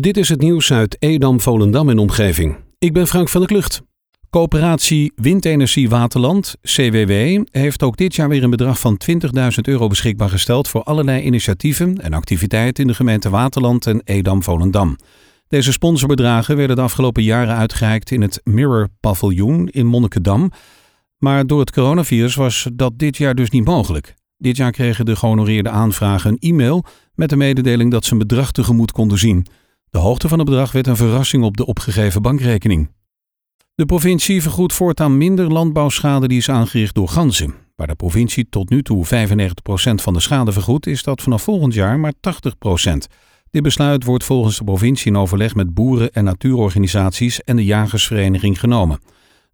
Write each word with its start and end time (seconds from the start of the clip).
Dit 0.00 0.16
is 0.16 0.28
het 0.28 0.40
nieuws 0.40 0.72
uit 0.72 0.96
Edam, 0.98 1.40
Volendam 1.40 1.88
en 1.88 1.98
omgeving. 1.98 2.56
Ik 2.78 2.92
ben 2.92 3.06
Frank 3.06 3.28
van 3.28 3.40
der 3.40 3.50
Klucht. 3.50 3.82
Coöperatie 4.30 5.12
Windenergie 5.14 5.88
Waterland, 5.88 6.54
CWW, 6.62 7.42
heeft 7.50 7.82
ook 7.82 7.96
dit 7.96 8.14
jaar 8.14 8.28
weer 8.28 8.42
een 8.42 8.50
bedrag 8.50 8.78
van 8.78 9.00
20.000 9.10 9.18
euro 9.62 9.86
beschikbaar 9.86 10.28
gesteld 10.28 10.68
voor 10.68 10.82
allerlei 10.82 11.22
initiatieven 11.22 12.00
en 12.00 12.12
activiteiten 12.12 12.82
in 12.82 12.88
de 12.88 12.94
gemeente 12.94 13.30
Waterland 13.30 13.86
en 13.86 14.00
Edam-Volendam. 14.04 14.96
Deze 15.48 15.72
sponsorbedragen 15.72 16.56
werden 16.56 16.76
de 16.76 16.82
afgelopen 16.82 17.22
jaren 17.22 17.56
uitgereikt 17.56 18.10
in 18.10 18.22
het 18.22 18.40
Mirror 18.44 18.88
Paviljoen 19.00 19.68
in 19.68 19.86
Monnikendam. 19.86 20.50
Maar 21.18 21.46
door 21.46 21.60
het 21.60 21.72
coronavirus 21.72 22.34
was 22.34 22.68
dat 22.72 22.98
dit 22.98 23.16
jaar 23.16 23.34
dus 23.34 23.50
niet 23.50 23.64
mogelijk. 23.64 24.14
Dit 24.36 24.56
jaar 24.56 24.72
kregen 24.72 25.04
de 25.04 25.16
gehonoreerde 25.16 25.70
aanvragen 25.70 26.30
een 26.30 26.50
e-mail 26.50 26.84
met 27.14 27.28
de 27.28 27.36
mededeling 27.36 27.90
dat 27.90 28.04
ze 28.04 28.12
een 28.12 28.18
bedrag 28.18 28.52
tegemoet 28.52 28.92
konden 28.92 29.18
zien. 29.18 29.46
De 29.92 29.98
hoogte 29.98 30.28
van 30.28 30.38
het 30.38 30.48
bedrag 30.48 30.72
werd 30.72 30.86
een 30.86 30.96
verrassing 30.96 31.44
op 31.44 31.56
de 31.56 31.66
opgegeven 31.66 32.22
bankrekening. 32.22 32.90
De 33.74 33.86
provincie 33.86 34.42
vergoedt 34.42 34.72
voortaan 34.72 35.16
minder 35.16 35.52
landbouwschade 35.52 36.28
die 36.28 36.38
is 36.38 36.48
aangericht 36.48 36.94
door 36.94 37.08
ganzen. 37.08 37.54
Waar 37.76 37.86
de 37.86 37.94
provincie 37.94 38.48
tot 38.48 38.70
nu 38.70 38.82
toe 38.82 39.04
95% 39.04 39.08
van 39.94 40.12
de 40.12 40.20
schade 40.20 40.52
vergoedt, 40.52 40.86
is 40.86 41.02
dat 41.02 41.22
vanaf 41.22 41.42
volgend 41.42 41.74
jaar 41.74 42.00
maar 42.00 42.12
80%. 42.12 42.92
Dit 43.50 43.62
besluit 43.62 44.04
wordt 44.04 44.24
volgens 44.24 44.58
de 44.58 44.64
provincie 44.64 45.10
in 45.10 45.16
overleg 45.16 45.54
met 45.54 45.74
boeren- 45.74 46.12
en 46.12 46.24
natuurorganisaties 46.24 47.40
en 47.40 47.56
de 47.56 47.64
jagersvereniging 47.64 48.60
genomen. 48.60 49.00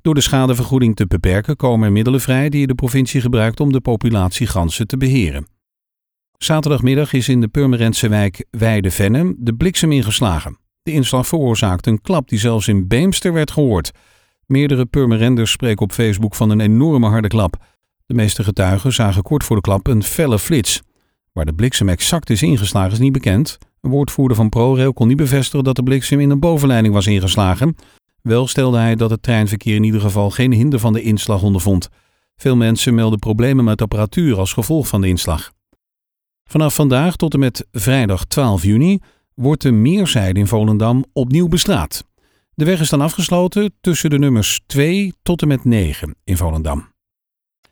Door 0.00 0.14
de 0.14 0.20
schadevergoeding 0.20 0.96
te 0.96 1.06
beperken 1.06 1.56
komen 1.56 1.86
er 1.86 1.92
middelen 1.92 2.20
vrij 2.20 2.48
die 2.48 2.66
de 2.66 2.74
provincie 2.74 3.20
gebruikt 3.20 3.60
om 3.60 3.72
de 3.72 3.80
populatie 3.80 4.46
ganzen 4.46 4.86
te 4.86 4.96
beheren. 4.96 5.57
Zaterdagmiddag 6.38 7.12
is 7.12 7.28
in 7.28 7.40
de 7.40 7.48
Purmerendse 7.48 8.08
wijk 8.08 8.44
Weide-Venne 8.50 9.34
de 9.38 9.54
bliksem 9.54 9.92
ingeslagen. 9.92 10.58
De 10.82 10.92
inslag 10.92 11.26
veroorzaakte 11.26 11.90
een 11.90 12.00
klap 12.00 12.28
die 12.28 12.38
zelfs 12.38 12.68
in 12.68 12.88
Beemster 12.88 13.32
werd 13.32 13.50
gehoord. 13.50 13.90
Meerdere 14.46 14.86
Purmerenders 14.86 15.50
spreken 15.50 15.82
op 15.82 15.92
Facebook 15.92 16.34
van 16.34 16.50
een 16.50 16.60
enorme 16.60 17.08
harde 17.08 17.28
klap. 17.28 17.56
De 18.06 18.14
meeste 18.14 18.44
getuigen 18.44 18.92
zagen 18.92 19.22
kort 19.22 19.44
voor 19.44 19.56
de 19.56 19.62
klap 19.62 19.86
een 19.86 20.02
felle 20.02 20.38
flits. 20.38 20.82
Waar 21.32 21.44
de 21.44 21.54
bliksem 21.54 21.88
exact 21.88 22.30
is 22.30 22.42
ingeslagen 22.42 22.92
is 22.92 22.98
niet 22.98 23.12
bekend. 23.12 23.58
Een 23.80 23.90
woordvoerder 23.90 24.36
van 24.36 24.48
ProRail 24.48 24.92
kon 24.92 25.08
niet 25.08 25.16
bevestigen 25.16 25.64
dat 25.64 25.76
de 25.76 25.82
bliksem 25.82 26.20
in 26.20 26.30
een 26.30 26.40
bovenleiding 26.40 26.94
was 26.94 27.06
ingeslagen. 27.06 27.76
Wel 28.22 28.46
stelde 28.46 28.78
hij 28.78 28.96
dat 28.96 29.10
het 29.10 29.22
treinverkeer 29.22 29.74
in 29.74 29.84
ieder 29.84 30.00
geval 30.00 30.30
geen 30.30 30.52
hinder 30.52 30.78
van 30.78 30.92
de 30.92 31.02
inslag 31.02 31.42
ondervond. 31.42 31.88
Veel 32.36 32.56
mensen 32.56 32.94
melden 32.94 33.18
problemen 33.18 33.64
met 33.64 33.82
apparatuur 33.82 34.38
als 34.38 34.52
gevolg 34.52 34.88
van 34.88 35.00
de 35.00 35.08
inslag. 35.08 35.56
Vanaf 36.50 36.74
vandaag 36.74 37.16
tot 37.16 37.34
en 37.34 37.40
met 37.40 37.66
vrijdag 37.72 38.24
12 38.24 38.62
juni 38.62 38.98
wordt 39.34 39.62
de 39.62 39.70
meerzijde 39.70 40.40
in 40.40 40.46
Volendam 40.46 41.04
opnieuw 41.12 41.48
bestraat. 41.48 42.04
De 42.54 42.64
weg 42.64 42.80
is 42.80 42.88
dan 42.88 43.00
afgesloten 43.00 43.74
tussen 43.80 44.10
de 44.10 44.18
nummers 44.18 44.60
2 44.66 45.12
tot 45.22 45.42
en 45.42 45.48
met 45.48 45.64
9 45.64 46.14
in 46.24 46.36
Volendam. 46.36 46.92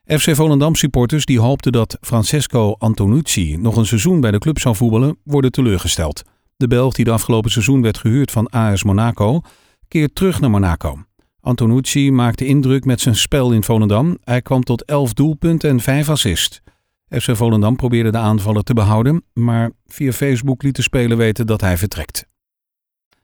FC 0.07 0.35
Volendam 0.35 0.75
supporters 0.75 1.25
die 1.25 1.41
hoopten 1.41 1.73
dat 1.73 1.99
Francesco 2.01 2.75
Antonucci 2.79 3.57
nog 3.57 3.77
een 3.77 3.87
seizoen 3.87 4.21
bij 4.21 4.31
de 4.31 4.39
club 4.39 4.59
zou 4.59 4.77
voetballen, 4.77 5.19
worden 5.25 5.53
teleurgesteld. 5.53 6.23
De 6.57 6.69
Belg 6.69 6.95
die 6.95 7.05
de 7.05 7.11
afgelopen 7.11 7.51
seizoen 7.51 7.83
werd 7.83 7.99
gehuurd 7.99 8.31
van 8.31 8.49
AS 8.49 8.83
Monaco, 8.83 9.41
keert 9.89 10.15
terug 10.15 10.41
naar 10.41 10.51
Monaco. 10.51 10.99
Antonucci 11.41 12.11
maakte 12.11 12.47
indruk 12.47 12.85
met 12.85 13.01
zijn 13.01 13.17
spel 13.17 13.53
in 13.53 13.63
Volendam. 13.63 14.19
Hij 14.25 14.43
kwam 14.43 14.63
tot 14.63 14.85
11 14.85 15.13
doelpunten 15.13 15.71
en 15.71 15.81
5 15.81 16.09
assists. 16.09 16.63
FC 17.09 17.37
Volendam 17.37 17.77
probeerde 17.77 18.11
de 18.11 18.19
aanvaller 18.19 18.63
te 18.63 18.75
behouden, 18.75 19.25
maar 19.33 19.71
via 19.87 20.13
Facebook 20.13 20.63
liet 20.63 20.77
de 20.77 20.83
speler 20.83 21.17
weten 21.17 21.47
dat 21.47 21.61
hij 21.61 21.79
vertrekt. 21.79 22.27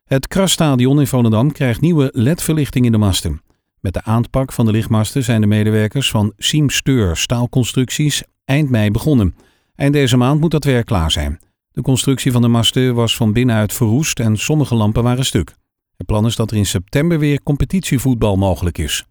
Het 0.04 0.28
Krasstadion 0.28 1.00
in 1.00 1.06
Volendam 1.06 1.52
krijgt 1.52 1.80
nieuwe 1.80 2.10
LED-verlichting 2.14 2.84
in 2.84 2.92
de 2.92 2.98
masten. 2.98 3.42
Met 3.80 3.94
de 3.94 4.02
aanpak 4.02 4.52
van 4.52 4.66
de 4.66 4.72
lichtmasten 4.72 5.22
zijn 5.22 5.40
de 5.40 5.46
medewerkers 5.46 6.10
van 6.10 6.32
Siem 6.36 6.70
Steur 6.70 7.16
Staalconstructies 7.16 8.22
eind 8.44 8.70
mei 8.70 8.90
begonnen. 8.90 9.34
Eind 9.74 9.92
deze 9.92 10.16
maand 10.16 10.40
moet 10.40 10.50
dat 10.50 10.64
werk 10.64 10.86
klaar 10.86 11.10
zijn. 11.10 11.38
De 11.70 11.82
constructie 11.82 12.32
van 12.32 12.42
de 12.42 12.48
masten 12.48 12.94
was 12.94 13.16
van 13.16 13.32
binnenuit 13.32 13.72
verroest 13.72 14.20
en 14.20 14.36
sommige 14.36 14.74
lampen 14.74 15.02
waren 15.02 15.24
stuk. 15.24 15.54
Het 15.96 16.06
plan 16.06 16.26
is 16.26 16.36
dat 16.36 16.50
er 16.50 16.56
in 16.56 16.66
september 16.66 17.18
weer 17.18 17.42
competitievoetbal 17.42 18.36
mogelijk 18.36 18.78
is. 18.78 19.04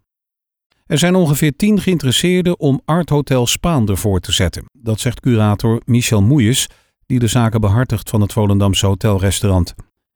Er 0.92 0.98
zijn 0.98 1.14
ongeveer 1.14 1.56
tien 1.56 1.80
geïnteresseerden 1.80 2.60
om 2.60 2.80
Art 2.84 3.08
Hotel 3.08 3.46
Spaander 3.46 3.96
voor 3.96 4.20
te 4.20 4.32
zetten. 4.32 4.64
Dat 4.72 5.00
zegt 5.00 5.20
curator 5.20 5.82
Michel 5.84 6.22
Moeijes, 6.22 6.68
die 7.06 7.18
de 7.18 7.26
zaken 7.26 7.60
behartigt 7.60 8.10
van 8.10 8.20
het 8.20 8.32
Volendamse 8.32 8.86
hotelrestaurant. 8.86 9.74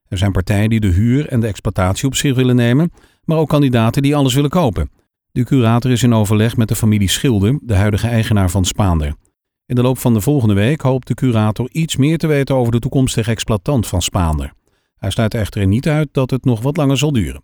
Er 0.08 0.18
zijn 0.18 0.32
partijen 0.32 0.70
die 0.70 0.80
de 0.80 0.86
huur 0.86 1.28
en 1.28 1.40
de 1.40 1.46
exploitatie 1.46 2.06
op 2.06 2.14
zich 2.14 2.34
willen 2.34 2.56
nemen, 2.56 2.92
maar 3.24 3.38
ook 3.38 3.48
kandidaten 3.48 4.02
die 4.02 4.16
alles 4.16 4.34
willen 4.34 4.50
kopen. 4.50 4.90
De 5.32 5.44
curator 5.44 5.90
is 5.90 6.02
in 6.02 6.14
overleg 6.14 6.56
met 6.56 6.68
de 6.68 6.76
familie 6.76 7.08
Schilder, 7.08 7.58
de 7.62 7.74
huidige 7.74 8.08
eigenaar 8.08 8.50
van 8.50 8.64
Spaander. 8.64 9.14
In 9.66 9.74
de 9.74 9.82
loop 9.82 9.98
van 9.98 10.14
de 10.14 10.20
volgende 10.20 10.54
week 10.54 10.80
hoopt 10.80 11.06
de 11.06 11.14
curator 11.14 11.68
iets 11.70 11.96
meer 11.96 12.18
te 12.18 12.26
weten 12.26 12.54
over 12.54 12.72
de 12.72 12.78
toekomstige 12.78 13.30
exploitant 13.30 13.86
van 13.86 14.02
Spaander. 14.02 14.52
Hij 14.96 15.10
sluit 15.10 15.34
echter 15.34 15.66
niet 15.66 15.88
uit 15.88 16.08
dat 16.12 16.30
het 16.30 16.44
nog 16.44 16.62
wat 16.62 16.76
langer 16.76 16.98
zal 16.98 17.12
duren. 17.12 17.42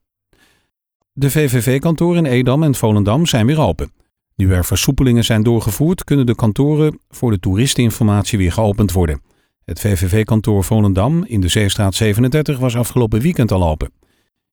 De 1.15 1.31
VVV-kantoren 1.31 2.27
in 2.27 2.33
Edam 2.33 2.63
en 2.63 2.75
Volendam 2.75 3.27
zijn 3.27 3.47
weer 3.47 3.61
open. 3.61 3.93
Nu 4.37 4.53
er 4.53 4.65
versoepelingen 4.65 5.25
zijn 5.25 5.43
doorgevoerd, 5.43 6.05
kunnen 6.05 6.27
de 6.27 6.35
kantoren 6.35 6.99
voor 7.09 7.31
de 7.31 7.39
toeristeninformatie 7.39 8.39
weer 8.39 8.53
geopend 8.53 8.93
worden. 8.93 9.23
Het 9.65 9.81
VVV-kantoor 9.81 10.65
Volendam 10.65 11.25
in 11.25 11.41
de 11.41 11.49
Zeestraat 11.49 11.95
37 11.95 12.59
was 12.59 12.77
afgelopen 12.77 13.21
weekend 13.21 13.53
al 13.53 13.69
open. 13.69 13.93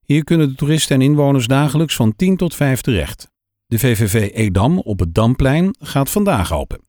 Hier 0.06 0.24
kunnen 0.24 0.50
de 0.50 0.56
toeristen 0.56 0.96
en 0.96 1.02
inwoners 1.02 1.48
dagelijks 1.48 1.96
van 1.96 2.16
10 2.16 2.38
tot 2.38 2.56
5 2.56 2.82
terecht. 2.82 3.32
De 3.66 3.80
VVV 3.80 4.30
Edam 4.34 4.80
op 4.80 5.00
het 5.00 5.16
Damplein 5.16 5.76
gaat 5.80 6.10
vandaag 6.10 6.54
open. 6.54 6.82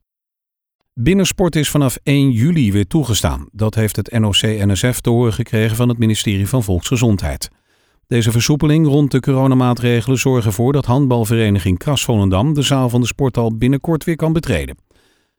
Binnensport 0.94 1.56
is 1.56 1.70
vanaf 1.70 1.98
1 2.02 2.30
juli 2.30 2.72
weer 2.72 2.86
toegestaan. 2.86 3.48
Dat 3.52 3.74
heeft 3.74 3.96
het 3.96 4.10
NOC-NSF 4.18 5.00
te 5.00 5.10
horen 5.10 5.32
gekregen 5.32 5.76
van 5.76 5.88
het 5.88 5.98
ministerie 5.98 6.48
van 6.48 6.62
Volksgezondheid. 6.62 7.50
Deze 8.10 8.30
versoepeling 8.30 8.86
rond 8.86 9.10
de 9.10 9.20
coronamaatregelen 9.20 10.18
zorgen 10.18 10.46
ervoor 10.46 10.72
dat 10.72 10.84
handbalvereniging 10.84 11.78
Kras 11.78 12.04
Volendam 12.04 12.54
de 12.54 12.62
zaal 12.62 12.88
van 12.88 13.00
de 13.00 13.06
sporthal 13.06 13.56
binnenkort 13.56 14.04
weer 14.04 14.16
kan 14.16 14.32
betreden. 14.32 14.76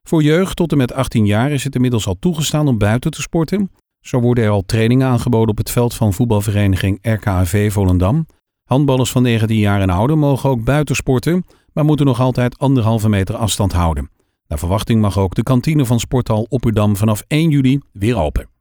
Voor 0.03 0.23
jeugd 0.23 0.55
tot 0.55 0.71
en 0.71 0.77
met 0.77 0.93
18 0.93 1.25
jaar 1.25 1.51
is 1.51 1.63
het 1.63 1.75
inmiddels 1.75 2.07
al 2.07 2.15
toegestaan 2.19 2.67
om 2.67 2.77
buiten 2.77 3.11
te 3.11 3.21
sporten. 3.21 3.71
Zo 3.99 4.19
worden 4.19 4.43
er 4.43 4.49
al 4.49 4.65
trainingen 4.65 5.07
aangeboden 5.07 5.49
op 5.49 5.57
het 5.57 5.71
veld 5.71 5.93
van 5.93 6.13
voetbalvereniging 6.13 6.99
RKAV 7.01 7.71
Volendam. 7.71 8.25
Handballers 8.63 9.11
van 9.11 9.23
19 9.23 9.57
jaar 9.57 9.81
en 9.81 9.89
ouder 9.89 10.17
mogen 10.17 10.49
ook 10.49 10.63
buiten 10.63 10.95
sporten, 10.95 11.45
maar 11.73 11.85
moeten 11.85 12.05
nog 12.05 12.19
altijd 12.19 12.57
anderhalve 12.57 13.09
meter 13.09 13.35
afstand 13.35 13.73
houden. 13.73 14.09
Naar 14.47 14.59
verwachting 14.59 15.01
mag 15.01 15.17
ook 15.17 15.35
de 15.35 15.43
kantine 15.43 15.85
van 15.85 15.99
sporthal 15.99 16.45
Opperdam 16.49 16.95
vanaf 16.95 17.23
1 17.27 17.49
juli 17.49 17.79
weer 17.91 18.17
open. 18.17 18.60